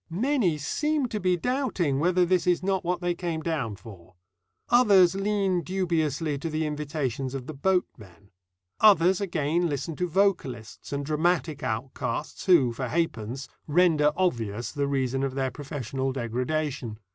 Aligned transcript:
Many 0.09 0.57
seem 0.57 1.05
to 1.09 1.19
be 1.19 1.37
doubting 1.37 1.99
whether 1.99 2.25
this 2.25 2.47
is 2.47 2.63
not 2.63 2.83
what 2.83 3.01
they 3.01 3.13
came 3.13 3.41
down 3.41 3.75
for. 3.75 4.15
Others 4.69 5.13
lean 5.13 5.61
dubiously 5.61 6.39
to 6.39 6.49
the 6.49 6.65
invitations 6.65 7.35
of 7.35 7.45
the 7.45 7.53
boatmen. 7.53 8.31
Others 8.79 9.21
again 9.21 9.69
listen 9.69 9.95
to 9.97 10.07
vocalists 10.09 10.91
and 10.91 11.05
dramatic 11.05 11.61
outcasts 11.61 12.47
who, 12.47 12.73
for 12.73 12.87
ha'pence, 12.87 13.47
render 13.67 14.11
obvious 14.17 14.71
the 14.71 14.87
reason 14.87 15.21
of 15.21 15.35
their 15.35 15.51
professional 15.51 16.11
degradation. 16.11 16.97